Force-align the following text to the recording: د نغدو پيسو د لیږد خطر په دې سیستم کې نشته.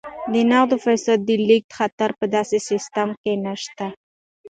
د 0.31 0.33
نغدو 0.51 0.75
پيسو 0.83 1.13
د 1.27 1.29
لیږد 1.47 1.71
خطر 1.77 2.09
په 2.19 2.25
دې 2.33 2.43
سیستم 2.69 3.09
کې 3.21 3.33
نشته. 3.45 3.85